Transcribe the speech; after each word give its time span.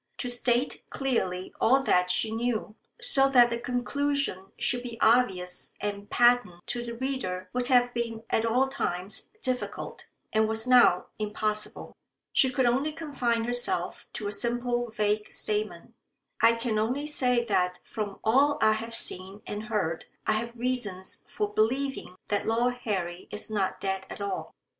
To 0.17 0.31
state 0.31 0.83
clearly 0.89 1.53
all 1.61 1.83
that 1.83 2.09
she 2.09 2.31
knew 2.31 2.73
so 2.99 3.29
that 3.29 3.51
the 3.51 3.59
conclusion 3.59 4.47
should 4.57 4.81
be 4.81 4.99
obvious 4.99 5.77
and 5.79 6.09
patent 6.09 6.65
to 6.69 6.83
the 6.83 6.95
reader 6.95 7.51
would 7.53 7.67
have 7.67 7.93
been 7.93 8.23
at 8.31 8.43
all 8.43 8.67
times 8.67 9.29
difficult, 9.43 10.07
and 10.33 10.47
was 10.47 10.65
now 10.65 11.05
impossible. 11.19 11.93
She 12.33 12.49
could 12.49 12.65
only 12.65 12.93
confine 12.93 13.43
herself 13.43 14.07
to 14.13 14.25
a 14.25 14.31
simple 14.31 14.89
vague 14.89 15.31
statement. 15.31 15.93
"I 16.41 16.53
can 16.55 16.79
only 16.79 17.05
say 17.05 17.45
that 17.45 17.79
from 17.83 18.17
all 18.23 18.57
I 18.59 18.71
have 18.73 18.95
seen 18.95 19.43
and 19.45 19.65
heard 19.65 20.05
I 20.25 20.31
have 20.31 20.57
reasons 20.57 21.25
for 21.29 21.53
believing 21.53 22.15
that 22.29 22.47
Lord 22.47 22.73
Harry 22.85 23.27
is 23.29 23.51
not 23.51 23.79
dead 23.79 24.07
at 24.09 24.19
all." 24.19 24.55